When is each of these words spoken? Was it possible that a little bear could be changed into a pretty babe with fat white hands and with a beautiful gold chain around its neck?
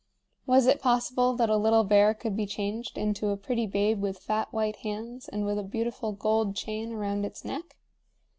Was 0.47 0.65
it 0.65 0.81
possible 0.81 1.35
that 1.35 1.51
a 1.51 1.55
little 1.57 1.83
bear 1.83 2.15
could 2.15 2.35
be 2.35 2.47
changed 2.47 2.97
into 2.97 3.27
a 3.29 3.37
pretty 3.37 3.67
babe 3.67 4.01
with 4.01 4.17
fat 4.17 4.51
white 4.51 4.77
hands 4.77 5.29
and 5.29 5.45
with 5.45 5.59
a 5.59 5.63
beautiful 5.63 6.11
gold 6.11 6.55
chain 6.55 6.91
around 6.91 7.23
its 7.23 7.45
neck? 7.45 7.77